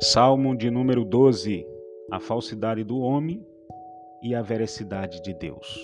Salmo 0.00 0.56
de 0.56 0.70
número 0.70 1.04
12: 1.04 1.66
A 2.08 2.20
falsidade 2.20 2.84
do 2.84 3.00
homem 3.00 3.44
e 4.22 4.32
a 4.32 4.40
veracidade 4.40 5.20
de 5.20 5.34
Deus. 5.34 5.76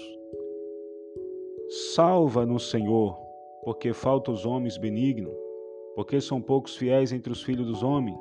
Salva-nos, 1.97 2.71
Senhor, 2.71 3.19
porque 3.65 3.93
falta 3.93 4.31
os 4.31 4.47
homens 4.47 4.79
benignos, 4.79 5.35
porque 5.97 6.21
são 6.21 6.41
poucos 6.41 6.77
fiéis 6.77 7.13
entre 7.13 7.33
os 7.33 7.43
filhos 7.43 7.67
dos 7.67 7.83
homens. 7.83 8.17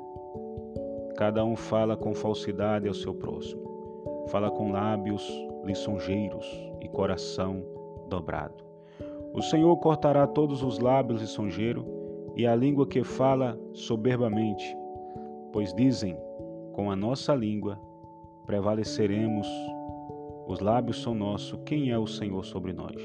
Cada 1.16 1.44
um 1.44 1.54
fala 1.54 1.96
com 1.96 2.12
falsidade 2.12 2.88
ao 2.88 2.94
seu 2.94 3.14
próximo, 3.14 4.26
fala 4.30 4.50
com 4.50 4.72
lábios 4.72 5.24
lisonjeiros 5.64 6.44
e 6.80 6.88
coração 6.88 7.64
dobrado. 8.08 8.64
O 9.32 9.40
Senhor 9.42 9.76
cortará 9.76 10.26
todos 10.26 10.64
os 10.64 10.80
lábios 10.80 11.20
lisonjeiros 11.20 11.84
e 12.34 12.48
a 12.48 12.56
língua 12.56 12.84
que 12.84 13.04
fala 13.04 13.56
soberbamente, 13.72 14.76
pois 15.54 15.72
dizem: 15.72 16.18
com 16.72 16.90
a 16.90 16.96
nossa 16.96 17.32
língua 17.32 17.78
prevaleceremos. 18.44 19.48
Os 20.46 20.60
lábios 20.60 21.00
são 21.00 21.14
nossos, 21.14 21.58
quem 21.64 21.90
é 21.90 21.98
o 21.98 22.06
Senhor 22.06 22.44
sobre 22.44 22.72
nós? 22.74 22.96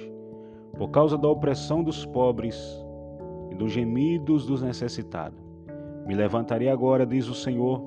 Por 0.78 0.90
causa 0.90 1.18
da 1.18 1.30
opressão 1.30 1.82
dos 1.82 2.06
pobres 2.08 2.58
e 3.50 3.56
dos 3.56 3.72
gemidos 3.72 4.46
dos 4.46 4.62
necessitados. 4.62 5.40
Me 6.06 6.16
levantarei 6.16 6.68
agora, 6.68 7.06
diz 7.06 7.30
o 7.30 7.36
Senhor, 7.36 7.80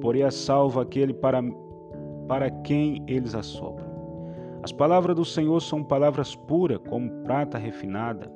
porei 0.00 0.22
a 0.22 0.30
salva 0.30 0.82
aquele 0.82 1.14
para, 1.14 1.42
para 2.28 2.50
quem 2.50 3.02
eles 3.08 3.34
assopram. 3.34 3.88
As 4.62 4.70
palavras 4.70 5.16
do 5.16 5.24
Senhor 5.24 5.58
são 5.60 5.82
palavras 5.82 6.36
puras, 6.36 6.78
como 6.88 7.10
prata 7.24 7.58
refinada, 7.58 8.30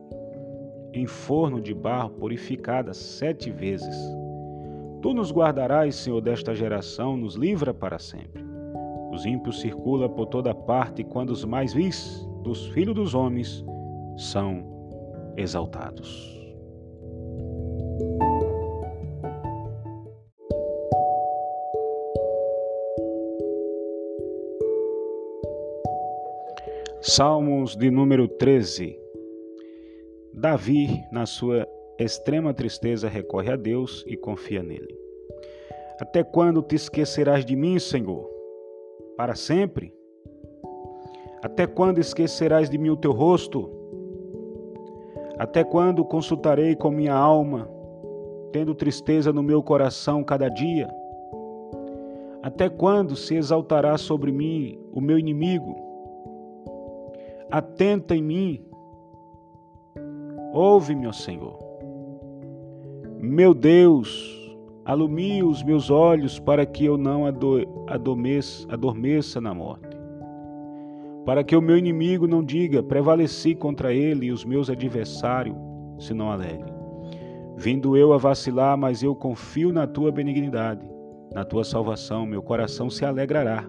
em 0.93 1.07
forno 1.07 1.61
de 1.61 1.75
barro 1.75 2.11
purificada 2.11 2.95
sete 2.95 3.51
vezes. 3.51 3.95
Tu 5.05 5.13
nos 5.13 5.31
guardarás, 5.31 5.97
Senhor, 5.97 6.23
desta 6.23 6.55
geração, 6.55 7.15
nos 7.15 7.35
livra 7.35 7.75
para 7.75 7.99
sempre. 7.99 8.43
Os 9.13 9.27
ímpios 9.27 9.61
circulam 9.61 10.09
por 10.09 10.25
toda 10.25 10.55
parte, 10.55 11.05
quando 11.05 11.29
os 11.29 11.45
mais 11.45 11.75
vis 11.75 12.27
dos 12.43 12.69
filhos 12.69 12.95
dos 12.95 13.15
homens 13.15 13.63
são 14.17 14.65
exaltados. 15.37 16.43
Salmos 27.03 27.77
de 27.77 27.91
número 27.91 28.27
13. 28.27 28.99
Davi, 30.33 31.05
na 31.13 31.27
sua 31.27 31.69
extrema 32.03 32.53
tristeza, 32.53 33.09
recorre 33.09 33.53
a 33.53 33.57
Deus 33.57 34.05
e 34.07 34.17
confia 34.17 34.63
nele. 34.63 34.99
Até 36.01 36.25
quando 36.25 36.61
te 36.61 36.75
esquecerás 36.75 37.45
de 37.45 37.55
mim, 37.55 37.79
Senhor? 37.79 38.29
Para 39.17 39.37
sempre? 39.37 39.95
Até 41.41 41.67
quando 41.67 41.99
esquecerás 42.01 42.69
de 42.69 42.77
mim 42.77 42.91
o 42.91 42.97
teu 42.97 43.13
rosto? 43.13 43.71
Até 45.39 45.63
quando 45.63 46.05
consultarei 46.05 46.75
com 46.75 46.91
minha 46.91 47.15
alma, 47.15 47.71
tendo 48.51 48.75
tristeza 48.75 49.33
no 49.33 49.43
meu 49.43 49.63
coração 49.63 50.25
cada 50.25 50.49
dia? 50.49 50.89
Até 52.43 52.69
quando 52.69 53.17
se 53.17 53.37
exaltará 53.37 53.97
sobre 53.97 54.33
mim 54.33 54.79
o 54.93 55.01
meu 55.01 55.19
inimigo? 55.19 55.77
Atenta 57.51 58.15
em 58.15 58.23
mim. 58.23 58.65
Ouve-me, 60.53 61.13
Senhor. 61.15 61.64
Meu 63.27 63.55
Deus, 63.55 64.55
alumie 64.85 65.43
os 65.43 65.63
meus 65.63 65.91
olhos 65.91 66.39
para 66.39 66.67
que 66.67 66.85
eu 66.85 66.99
não 66.99 67.25
adormeça, 67.89 68.67
adormeça 68.71 69.41
na 69.41 69.55
morte. 69.55 69.97
Para 71.25 71.43
que 71.43 71.57
o 71.57 71.63
meu 71.63 71.79
inimigo 71.79 72.27
não 72.27 72.45
diga, 72.45 72.83
prevaleci 72.83 73.55
contra 73.55 73.95
ele 73.95 74.27
e 74.27 74.31
os 74.31 74.45
meus 74.45 74.69
adversários 74.69 75.57
se 75.99 76.13
não 76.13 76.31
alegrem. 76.31 76.75
Vindo 77.57 77.97
eu 77.97 78.13
a 78.13 78.19
vacilar, 78.19 78.77
mas 78.77 79.03
eu 79.03 79.15
confio 79.15 79.73
na 79.73 79.87
tua 79.87 80.13
benignidade, 80.13 80.87
na 81.33 81.47
tua 81.47 81.65
salvação, 81.65 82.27
meu 82.27 82.43
coração 82.43 82.91
se 82.91 83.07
alegrará. 83.07 83.67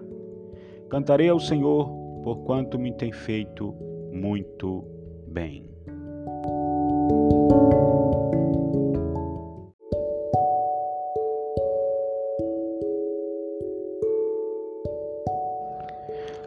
Cantarei 0.90 1.30
ao 1.30 1.40
Senhor 1.40 1.88
porquanto 2.22 2.78
me 2.78 2.92
tem 2.92 3.10
feito 3.10 3.74
muito 4.12 4.84
bem. 5.26 5.64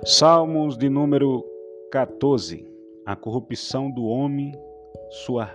Salmos 0.03 0.77
de 0.77 0.89
número 0.89 1.45
14. 1.91 2.65
A 3.05 3.15
corrupção 3.15 3.91
do 3.91 4.05
homem, 4.05 4.53
sua 5.25 5.49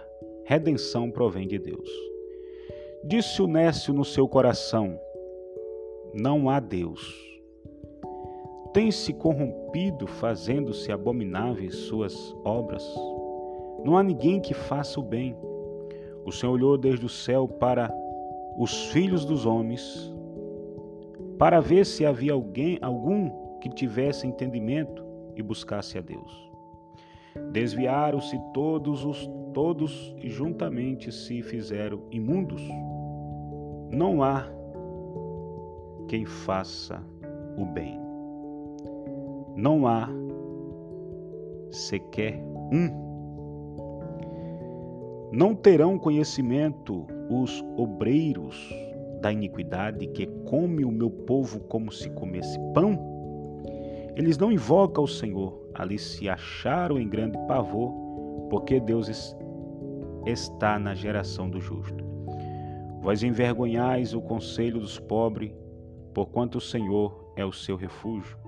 redenção 0.45 1.11
provém 1.11 1.47
de 1.47 1.59
Deus. 1.59 1.89
Disse 3.05 3.41
o 3.43 3.47
Nécio 3.47 3.95
no 3.95 4.05
seu 4.05 4.29
coração: 4.29 4.99
Não 6.13 6.49
há 6.49 6.61
Deus 6.61 7.35
tem 8.75 8.91
se 8.91 9.13
corrompido, 9.13 10.05
fazendo-se 10.09 10.91
abomináveis 10.91 11.77
suas 11.77 12.35
obras. 12.45 12.85
Não 13.85 13.97
há 13.97 14.03
ninguém 14.03 14.41
que 14.41 14.53
faça 14.53 14.99
o 14.99 15.03
bem. 15.03 15.37
O 16.25 16.33
Senhor 16.33 16.53
olhou 16.53 16.77
desde 16.77 17.07
o 17.07 17.09
céu 17.09 17.47
para 17.47 17.89
os 18.59 18.87
filhos 18.87 19.25
dos 19.25 19.47
homens, 19.47 20.13
para 21.39 21.61
ver 21.61 21.87
se 21.87 22.05
havia 22.05 22.33
alguém, 22.33 22.77
algum 22.83 23.31
que 23.69 23.77
tivesse 23.77 24.27
entendimento 24.27 25.05
e 25.35 25.43
buscasse 25.43 25.99
a 25.99 26.01
Deus. 26.01 26.51
Desviaram-se 27.53 28.39
todos 28.53 29.05
os 29.05 29.29
todos 29.53 30.15
e 30.19 30.29
juntamente 30.29 31.13
se 31.13 31.43
fizeram 31.43 32.03
imundos. 32.11 32.63
Não 33.91 34.23
há 34.23 34.47
quem 36.09 36.25
faça 36.25 37.03
o 37.57 37.65
bem 37.65 38.05
não 39.57 39.87
há 39.87 40.09
sequer 41.71 42.41
um. 42.73 43.05
Não 45.33 45.55
terão 45.55 45.99
conhecimento 45.99 47.07
os 47.31 47.65
obreiros 47.77 48.57
da 49.21 49.33
iniquidade 49.33 50.07
que 50.09 50.27
come 50.45 50.85
o 50.85 50.91
meu 50.91 51.11
povo 51.11 51.61
como 51.61 51.91
se 51.91 52.11
comesse 52.11 52.59
pão? 52.73 53.14
Eles 54.17 54.39
não 54.39 54.53
invocam 54.53 55.05
o 55.05 55.09
Senhor, 55.09 55.69
ali 55.75 55.99
se 55.99 56.29
acharam 56.29 56.99
em 56.99 57.09
grande 57.09 57.37
pavor, 57.49 57.93
porque 58.49 58.79
Deus 58.79 59.35
está 60.25 60.79
na 60.79 60.95
geração 60.95 61.51
do 61.51 61.61
justo. 61.61 62.05
Vós 63.01 63.25
envergonhais 63.25 64.15
o 64.15 64.21
conselho 64.21 64.79
dos 64.79 65.01
pobres, 65.01 65.53
porquanto 66.15 66.59
o 66.59 66.61
Senhor 66.61 67.33
é 67.37 67.45
o 67.45 67.53
seu 67.53 67.77
refúgio. 67.77 68.39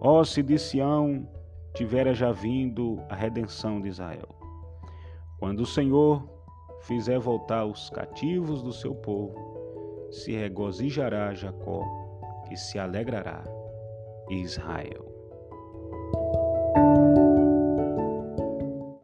Ó, 0.00 0.22
se 0.22 0.42
de 0.42 0.58
Sião 0.58 1.26
tivera 1.74 2.14
já 2.14 2.30
vindo 2.30 3.00
a 3.08 3.14
redenção 3.14 3.80
de 3.80 3.88
Israel. 3.88 4.28
Quando 5.38 5.60
o 5.60 5.66
Senhor 5.66 6.28
fizer 6.82 7.18
voltar 7.18 7.64
os 7.64 7.88
cativos 7.90 8.62
do 8.62 8.72
seu 8.72 8.94
povo, 8.94 9.34
se 10.10 10.32
regozijará 10.32 11.34
Jacó 11.34 11.82
e 12.50 12.56
se 12.56 12.78
alegrará 12.78 13.55
Israel. 14.30 15.15